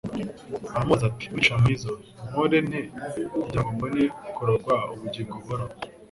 aramubaza 0.75 1.05
ati:" 1.11 1.25
Mwigisha 1.29 1.55
mwiza, 1.61 1.89
nkore 2.29 2.57
nte 2.67 2.81
kugira 3.31 3.61
ngo 3.61 3.69
mbone 3.75 4.03
kuragwa 4.35 4.75
ubugingo 4.93 5.33
buhoraho'?" 5.41 5.75